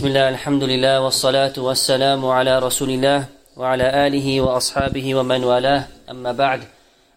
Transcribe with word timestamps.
بسم 0.00 0.16
الله 0.16 0.28
الحمد 0.28 0.64
لله 0.64 1.00
والصلاة 1.04 1.52
والسلام 1.58 2.24
على 2.26 2.58
رسول 2.58 2.90
الله 2.90 3.20
وعلى 3.56 4.06
آله 4.06 4.40
وأصحابه 4.40 5.14
ومن 5.14 5.44
والاه 5.44 5.88
أما 6.10 6.32
بعد 6.32 6.60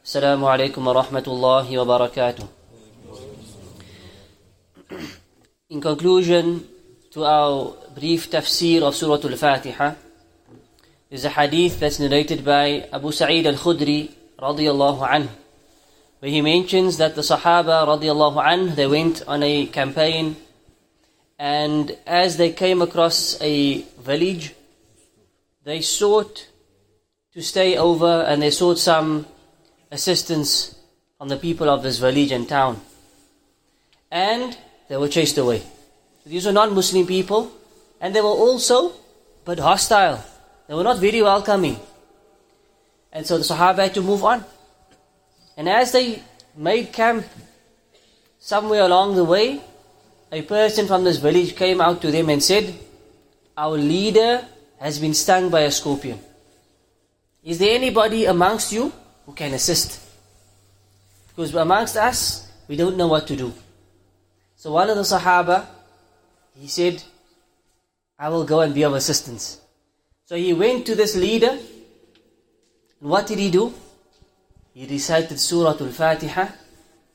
السلام 0.03 0.45
عليكم 0.45 0.87
ورحمة 0.87 1.23
الله 1.27 1.77
وبركاته 1.79 2.43
In 5.71 5.79
conclusion 5.79 6.67
to 7.15 7.23
our 7.23 7.71
brief 7.95 8.29
tafsir 8.29 8.83
of 8.83 8.99
Surah 8.99 9.23
Al-Fatiha 9.31 9.95
is 11.09 11.23
a 11.23 11.29
hadith 11.29 11.79
that's 11.79 11.99
narrated 12.03 12.43
by 12.43 12.83
Abu 12.91 13.13
Sa'id 13.13 13.47
Al-Khudri 13.47 14.11
radiyallahu 14.35 15.07
anhu 15.07 15.31
where 16.19 16.31
he 16.31 16.41
mentions 16.41 16.97
that 16.97 17.15
the 17.15 17.21
Sahaba 17.23 17.87
radiyallahu 17.87 18.43
anhu 18.43 18.75
they 18.75 18.87
went 18.87 19.23
on 19.25 19.41
a 19.41 19.67
campaign 19.67 20.35
and 21.39 21.97
as 22.05 22.37
they 22.37 22.51
came 22.51 22.81
across 22.81 23.41
a 23.41 23.81
village, 23.99 24.53
they 25.63 25.81
sought 25.81 26.47
to 27.33 27.41
stay 27.41 27.77
over 27.77 28.23
and 28.27 28.41
they 28.41 28.51
sought 28.51 28.77
some 28.77 29.25
assistance 29.91 30.75
from 31.17 31.29
the 31.29 31.37
people 31.37 31.69
of 31.69 31.83
this 31.83 31.99
village 31.99 32.31
and 32.31 32.47
town. 32.47 32.79
And 34.11 34.57
they 34.87 34.97
were 34.97 35.07
chased 35.07 35.37
away. 35.37 35.63
These 36.25 36.45
were 36.45 36.51
non 36.51 36.73
Muslim 36.73 37.07
people, 37.07 37.51
and 37.99 38.15
they 38.15 38.21
were 38.21 38.27
also 38.27 38.93
but 39.43 39.59
hostile. 39.59 40.23
They 40.67 40.73
were 40.73 40.83
not 40.83 40.99
very 40.99 41.21
welcoming. 41.21 41.77
And 43.11 43.25
so 43.25 43.37
the 43.37 43.43
Sahaba 43.43 43.83
had 43.83 43.93
to 43.95 44.01
move 44.01 44.23
on. 44.23 44.43
And 45.57 45.67
as 45.67 45.91
they 45.91 46.21
made 46.55 46.93
camp 46.93 47.25
somewhere 48.39 48.83
along 48.83 49.15
the 49.15 49.23
way, 49.23 49.61
a 50.33 50.41
person 50.41 50.87
from 50.87 51.03
this 51.03 51.17
village 51.17 51.55
came 51.55 51.79
out 51.79 52.01
to 52.01 52.09
them 52.09 52.27
and 52.29 52.41
said, 52.41 52.73
Our 53.55 53.77
leader 53.77 54.43
has 54.79 54.97
been 54.97 55.13
stung 55.13 55.51
by 55.51 55.61
a 55.61 55.71
scorpion. 55.71 56.19
Is 57.43 57.59
there 57.59 57.75
anybody 57.75 58.25
amongst 58.25 58.73
you 58.73 58.91
who 59.27 59.33
can 59.33 59.53
assist? 59.53 60.01
Because 61.27 61.53
amongst 61.53 61.97
us, 61.97 62.51
we 62.67 62.75
don't 62.75 62.97
know 62.97 63.07
what 63.07 63.27
to 63.27 63.35
do. 63.35 63.53
So 64.55 64.71
one 64.71 64.89
of 64.89 64.95
the 64.95 65.03
Sahaba, 65.03 65.67
he 66.57 66.67
said, 66.67 67.03
I 68.17 68.29
will 68.29 68.43
go 68.43 68.61
and 68.61 68.73
be 68.73 68.83
of 68.83 68.93
assistance. 68.93 69.61
So 70.25 70.35
he 70.35 70.53
went 70.53 70.87
to 70.87 70.95
this 70.95 71.15
leader, 71.15 71.59
what 72.99 73.27
did 73.27 73.37
he 73.37 73.51
do? 73.51 73.71
He 74.73 74.87
recited 74.87 75.39
Surah 75.39 75.77
Al-Fatiha, 75.79 76.47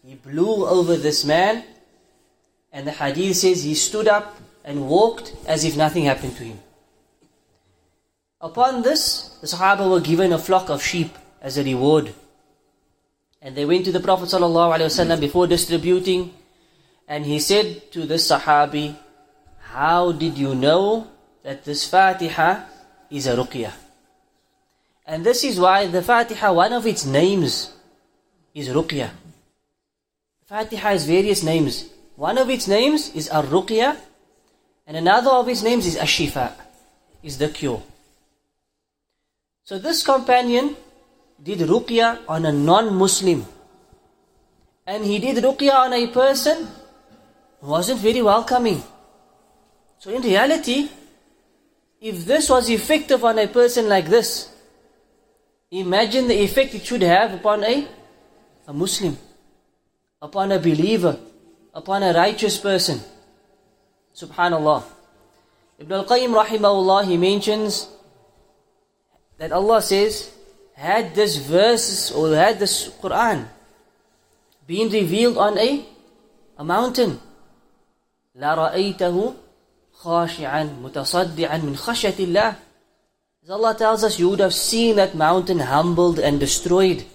he 0.04 0.14
blew 0.14 0.66
over 0.66 0.96
this 0.96 1.24
man, 1.24 1.64
and 2.72 2.86
the 2.86 2.92
hadith 2.92 3.36
says 3.36 3.62
he 3.62 3.74
stood 3.74 4.08
up 4.08 4.36
and 4.64 4.88
walked 4.88 5.34
as 5.46 5.64
if 5.64 5.76
nothing 5.76 6.04
happened 6.04 6.36
to 6.36 6.44
him. 6.44 6.60
Upon 8.40 8.82
this, 8.82 9.36
the 9.40 9.46
Sahaba 9.46 9.90
were 9.90 10.00
given 10.00 10.32
a 10.32 10.38
flock 10.38 10.70
of 10.70 10.82
sheep 10.82 11.10
as 11.40 11.58
a 11.58 11.64
reward. 11.64 12.14
And 13.42 13.56
they 13.56 13.64
went 13.64 13.84
to 13.86 13.92
the 13.92 14.00
Prophet 14.00 14.28
ﷺ 14.28 15.20
before 15.20 15.46
distributing, 15.46 16.34
and 17.08 17.24
he 17.24 17.38
said 17.40 17.90
to 17.92 18.04
this 18.06 18.30
Sahabi, 18.30 18.96
How 19.60 20.12
did 20.12 20.36
you 20.36 20.54
know 20.54 21.08
that 21.42 21.64
this 21.64 21.88
Fatiha 21.88 22.64
is 23.10 23.26
a 23.26 23.36
ruqyah? 23.36 23.72
And 25.06 25.24
this 25.24 25.42
is 25.42 25.58
why 25.58 25.86
the 25.86 26.02
Fatiha, 26.02 26.52
one 26.52 26.72
of 26.72 26.86
its 26.86 27.06
names 27.06 27.72
is 28.54 28.68
ruqyah. 28.68 29.10
Fatiha 30.46 30.90
has 30.90 31.06
various 31.06 31.42
names. 31.42 31.88
One 32.18 32.36
of 32.36 32.50
its 32.50 32.66
names 32.66 33.14
is 33.14 33.28
Ar-Ruqya, 33.30 33.96
and 34.88 34.96
another 34.96 35.30
of 35.30 35.48
its 35.48 35.62
names 35.62 35.86
is 35.86 35.96
Ash-Shifa, 35.96 36.50
is 37.22 37.38
the 37.38 37.48
cure. 37.48 37.80
So 39.62 39.78
this 39.78 40.02
companion 40.02 40.74
did 41.40 41.60
Ruqya 41.60 42.18
on 42.26 42.44
a 42.44 42.50
non-Muslim. 42.50 43.46
And 44.84 45.04
he 45.04 45.20
did 45.20 45.44
Ruqya 45.44 45.72
on 45.72 45.92
a 45.92 46.08
person 46.08 46.66
who 47.60 47.68
wasn't 47.68 48.00
very 48.00 48.20
welcoming. 48.20 48.82
So 50.00 50.10
in 50.10 50.20
reality, 50.20 50.88
if 52.00 52.24
this 52.24 52.50
was 52.50 52.68
effective 52.68 53.24
on 53.24 53.38
a 53.38 53.46
person 53.46 53.88
like 53.88 54.06
this, 54.06 54.50
imagine 55.70 56.26
the 56.26 56.42
effect 56.42 56.74
it 56.74 56.84
should 56.84 57.02
have 57.02 57.34
upon 57.34 57.62
a, 57.62 57.86
a 58.66 58.72
Muslim, 58.72 59.16
upon 60.20 60.50
a 60.50 60.58
believer 60.58 61.16
upon 61.73 62.03
a 62.03 62.13
righteous 62.13 62.57
person. 62.57 63.01
Subhanallah. 64.15 64.83
Ibn 65.79 65.91
al-Qayyim 65.91 66.31
rahimahullah, 66.31 67.05
he 67.05 67.17
mentions 67.17 67.87
that 69.37 69.51
Allah 69.51 69.81
says, 69.81 70.31
had 70.73 71.15
this 71.15 71.37
verse 71.37 72.11
or 72.11 72.35
had 72.35 72.59
this 72.59 72.89
Quran 73.01 73.47
been 74.65 74.89
revealed 74.89 75.37
on 75.37 75.57
a, 75.57 75.85
a 76.57 76.63
mountain, 76.63 77.19
لَرَأَيْتَهُ 78.37 79.35
خَاشِعًا 80.01 80.81
مُتَصَدِّعًا 80.81 81.57
مِنْ 81.61 81.77
خَشْيَةِ 81.77 82.17
اللَّهِ 82.17 82.55
As 83.43 83.49
Allah 83.49 83.75
tells 83.75 84.03
us, 84.03 84.19
you 84.19 84.29
would 84.29 84.39
have 84.39 84.53
seen 84.53 84.95
that 84.95 85.15
mountain 85.15 85.59
humbled 85.59 86.19
and 86.19 86.39
destroyed 86.39 87.05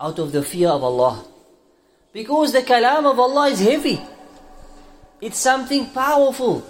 out 0.00 0.18
of 0.18 0.32
the 0.32 0.42
fear 0.42 0.68
of 0.68 0.84
Allah. 0.84 1.24
Because 2.11 2.53
the 2.53 2.61
kalam 2.61 3.05
of 3.09 3.19
Allah 3.19 3.49
is 3.49 3.59
heavy. 3.59 4.01
It's 5.21 5.37
something 5.37 5.89
powerful. 5.91 6.63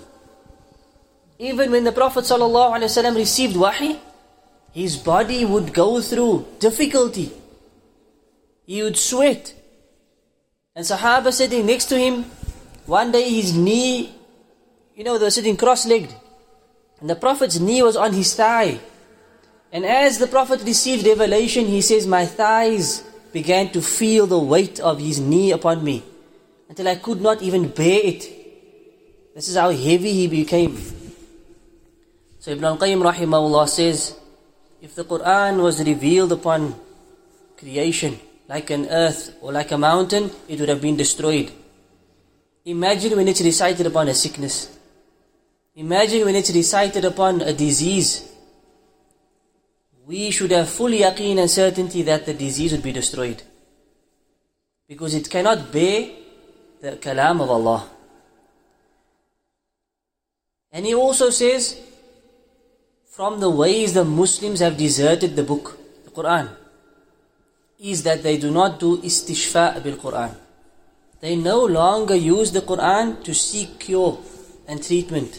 Even 1.37 1.71
when 1.71 1.85
the 1.85 1.91
Prophet 1.91 2.25
ﷺ 2.25 3.15
received 3.15 3.55
wahi, 3.55 3.99
his 4.73 4.97
body 4.97 5.45
would 5.45 5.73
go 5.73 6.01
through 6.01 6.45
difficulty. 6.59 7.31
He 8.65 8.83
would 8.83 8.97
sweat. 8.97 9.53
And 10.75 10.85
Sahaba 10.85 11.31
sitting 11.31 11.65
next 11.65 11.85
to 11.85 11.97
him, 11.97 12.25
one 12.85 13.11
day 13.11 13.29
his 13.29 13.55
knee, 13.55 14.13
you 14.95 15.03
know, 15.03 15.17
they 15.17 15.25
were 15.25 15.31
sitting 15.31 15.55
cross-legged. 15.55 16.13
And 16.99 17.09
the 17.09 17.15
Prophet's 17.15 17.59
knee 17.59 17.81
was 17.81 17.95
on 17.95 18.13
his 18.13 18.35
thigh. 18.35 18.79
And 19.71 19.85
as 19.85 20.17
the 20.17 20.27
Prophet 20.27 20.61
received 20.63 21.05
revelation, 21.05 21.65
he 21.65 21.81
says, 21.81 22.05
My 22.05 22.25
thighs 22.25 23.03
began 23.31 23.69
to 23.71 23.81
feel 23.81 24.27
the 24.27 24.39
weight 24.39 24.79
of 24.79 24.99
his 24.99 25.19
knee 25.19 25.51
upon 25.51 25.83
me 25.83 26.03
until 26.67 26.87
I 26.87 26.95
could 26.95 27.21
not 27.21 27.41
even 27.41 27.69
bear 27.69 28.01
it. 28.03 28.27
This 29.35 29.47
is 29.47 29.55
how 29.55 29.69
heavy 29.69 30.13
he 30.13 30.27
became. 30.27 30.77
So 32.39 32.51
Ibn 32.51 32.63
al-Qayyim 32.63 33.01
rahimahullah 33.01 33.67
says, 33.67 34.15
if 34.81 34.95
the 34.95 35.03
Quran 35.03 35.61
was 35.61 35.83
revealed 35.83 36.31
upon 36.31 36.75
creation, 37.57 38.19
like 38.47 38.69
an 38.69 38.87
earth 38.89 39.35
or 39.41 39.51
like 39.51 39.71
a 39.71 39.77
mountain, 39.77 40.31
it 40.47 40.59
would 40.59 40.69
have 40.69 40.81
been 40.81 40.95
destroyed. 40.95 41.51
Imagine 42.65 43.15
when 43.15 43.27
it's 43.27 43.41
recited 43.41 43.85
upon 43.85 44.07
a 44.07 44.13
sickness. 44.13 44.77
Imagine 45.75 46.25
when 46.25 46.35
it's 46.35 46.53
recited 46.53 47.05
upon 47.05 47.41
a 47.41 47.53
disease 47.53 48.31
we 50.08 50.30
should 50.30 50.50
have 50.50 50.68
full 50.68 50.90
yaqeen 50.90 51.38
and 51.38 51.50
certainty 51.50 52.02
that 52.02 52.26
the 52.26 52.34
disease 52.34 52.72
would 52.72 52.82
be 52.82 52.92
destroyed. 52.92 53.42
Because 54.86 55.14
it 55.14 55.30
cannot 55.30 55.72
bear 55.72 56.10
the 56.80 56.92
kalam 56.92 57.40
of 57.40 57.50
Allah. 57.50 57.88
And 60.72 60.84
he 60.84 60.94
also 60.94 61.30
says, 61.30 61.80
from 63.06 63.40
the 63.40 63.48
ways 63.48 63.94
the 63.94 64.04
Muslims 64.04 64.60
have 64.60 64.76
deserted 64.76 65.36
the 65.36 65.42
book, 65.44 65.78
the 66.04 66.10
Quran, 66.10 66.50
is 67.78 68.02
that 68.02 68.22
they 68.22 68.36
do 68.36 68.50
not 68.50 68.78
do 68.78 68.98
istishfa 68.98 69.82
bil 69.82 69.96
Quran. 69.96 70.34
They 71.20 71.36
no 71.36 71.64
longer 71.64 72.16
use 72.16 72.52
the 72.52 72.60
Quran 72.60 73.22
to 73.24 73.32
seek 73.32 73.78
cure 73.78 74.18
and 74.68 74.82
treatment. 74.82 75.38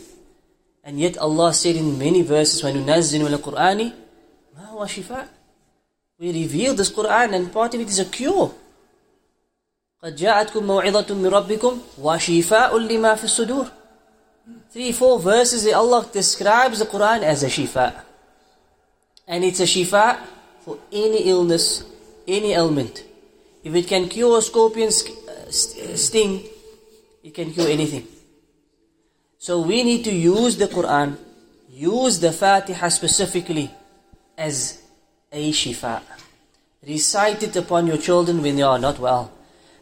And 0.83 0.99
yet 0.99 1.17
Allah 1.17 1.53
said 1.53 1.75
in 1.75 1.99
many 1.99 2.21
verses, 2.21 2.63
وَنُنَزِّنُ 2.63 3.27
الْقُرْآنِ 3.27 3.93
هو 4.79 4.85
شفاء 4.85 5.27
we 6.19 6.31
reveal 6.31 6.73
this 6.73 6.89
Quran 6.89 7.33
and 7.33 7.51
part 7.51 7.73
of 7.73 7.81
it 7.81 7.89
is 7.89 7.99
a 7.99 8.05
cure 8.05 8.51
قد 10.03 10.15
جاءتكم 10.15 10.63
موعظة 10.63 11.13
من 11.13 11.27
ربكم 11.27 11.81
وشفاء 12.01 12.77
لما 12.77 13.15
في 13.15 13.23
الصدور 13.23 13.65
Three, 14.71 14.91
four 14.91 15.19
verses 15.19 15.63
that 15.63 15.73
Allah 15.73 16.07
describes 16.11 16.79
the 16.79 16.85
Quran 16.85 17.23
as 17.23 17.41
a 17.41 17.47
shifa. 17.47 17.93
And 19.27 19.43
it's 19.43 19.59
a 19.59 19.63
shifa 19.63 20.19
for 20.63 20.77
any 20.91 21.29
illness, 21.29 21.83
any 22.27 22.53
ailment. 22.53 23.03
If 23.63 23.73
it 23.73 23.87
can 23.87 24.07
cure 24.07 24.37
a 24.37 24.41
scorpion 24.43 24.91
sting, 24.91 26.43
it 27.23 27.33
can 27.33 27.51
cure 27.53 27.69
anything. 27.69 28.05
So 29.39 29.61
we 29.61 29.81
need 29.83 30.03
to 30.03 30.13
use 30.13 30.57
the 30.57 30.67
Quran, 30.67 31.17
use 31.71 32.19
the 32.19 32.31
Fatiha 32.31 32.89
specifically 32.89 33.71
as 34.40 34.80
a 35.30 35.52
shifa. 35.52 36.00
Recite 36.86 37.42
it 37.42 37.56
upon 37.56 37.86
your 37.86 37.98
children 37.98 38.40
when 38.40 38.56
you 38.56 38.64
are 38.64 38.78
not 38.78 38.98
well. 38.98 39.30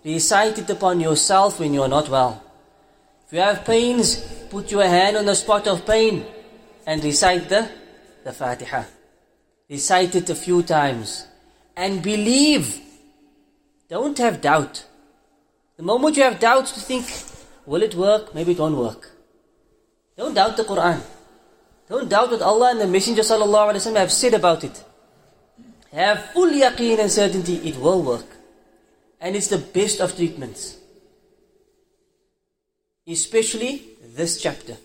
Recite 0.04 0.58
it 0.58 0.68
upon 0.68 0.98
yourself 0.98 1.60
when 1.60 1.72
you 1.72 1.82
are 1.82 1.88
not 1.88 2.08
well. 2.08 2.42
If 3.26 3.32
you 3.32 3.38
have 3.38 3.64
pains, 3.64 4.16
put 4.50 4.72
your 4.72 4.82
hand 4.82 5.16
on 5.16 5.26
the 5.26 5.34
spot 5.36 5.68
of 5.68 5.86
pain 5.86 6.26
and 6.86 7.04
recite 7.04 7.48
the, 7.48 7.70
the 8.24 8.32
Fatiha. 8.32 8.82
Recite 9.70 10.14
it 10.16 10.30
a 10.30 10.34
few 10.34 10.62
times. 10.62 11.26
And 11.76 12.02
believe. 12.02 12.80
Don't 13.88 14.18
have 14.18 14.40
doubt. 14.40 14.84
The 15.76 15.84
moment 15.84 16.16
you 16.16 16.24
have 16.24 16.40
doubts 16.40 16.72
to 16.72 16.80
think, 16.80 17.06
will 17.64 17.82
it 17.82 17.94
work? 17.94 18.34
Maybe 18.34 18.52
it 18.52 18.58
won't 18.58 18.76
work. 18.76 19.10
Don't 20.16 20.34
doubt 20.34 20.56
the 20.56 20.64
Quran. 20.64 21.00
Don't 21.88 22.08
doubt 22.08 22.30
what 22.30 22.42
Allah 22.42 22.72
and 22.72 22.80
the 22.80 22.86
Messenger 22.86 23.22
sallallahu 23.22 23.72
alaihi 23.72 23.80
wasallam 23.80 23.96
have 23.96 24.12
said 24.12 24.34
about 24.34 24.62
it. 24.62 24.84
Have 25.92 26.32
full 26.32 26.50
yaqeen 26.50 26.98
and 26.98 27.10
certainty 27.10 27.56
it 27.68 27.76
will 27.78 28.02
work. 28.02 28.26
And 29.20 29.34
it's 29.34 29.48
the 29.48 29.58
best 29.58 30.00
of 30.00 30.14
treatments. 30.14 30.76
Especially 33.06 33.82
this 34.14 34.40
chapter, 34.40 34.76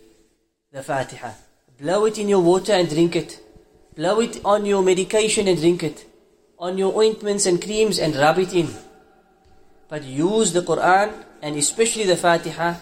the 0.71 0.81
Fatiha. 0.81 1.31
Blow 1.79 2.05
it 2.05 2.17
in 2.17 2.29
your 2.29 2.39
water 2.39 2.71
and 2.71 2.89
drink 2.89 3.15
it. 3.15 3.39
Blow 3.95 4.21
it 4.21 4.39
on 4.45 4.65
your 4.65 4.81
medication 4.81 5.47
and 5.47 5.59
drink 5.59 5.83
it. 5.83 6.05
On 6.57 6.77
your 6.77 6.95
ointments 6.97 7.45
and 7.45 7.61
creams 7.61 7.99
and 7.99 8.15
rub 8.15 8.39
it 8.39 8.53
in. 8.53 8.69
But 9.89 10.05
use 10.05 10.53
the 10.53 10.61
Quran 10.61 11.13
and 11.41 11.57
especially 11.57 12.05
the 12.05 12.15
Fatiha 12.15 12.75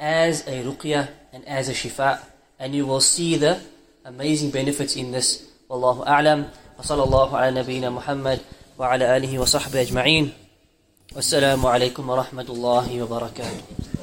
as 0.00 0.46
a 0.48 0.64
ruqyah 0.64 1.08
and 1.32 1.46
as 1.46 1.68
a 1.68 1.72
shifa 1.72 2.18
and 2.60 2.76
you 2.76 2.84
will 2.84 3.00
see 3.00 3.40
the 3.40 3.58
amazing 4.04 4.52
benefits 4.52 4.94
in 4.94 5.10
this. 5.10 5.48
Wallahu 5.68 6.04
a'lam. 6.04 6.44
Wa 6.76 6.84
sallallahu 6.84 7.32
ala 7.32 7.48
nabiyyina 7.50 7.88
Muhammad 7.88 8.44
wa 8.76 8.92
ala 8.92 9.16
alihi 9.16 9.40
wa 9.40 9.48
sahbihi 9.48 9.88
ajma'in. 9.88 10.24
Wassalamu 11.16 11.64
alaikum 11.66 12.04
wa 12.04 12.20
rahmatullahi 12.20 13.00
wa 13.00 13.08
barakatuh. 13.08 13.99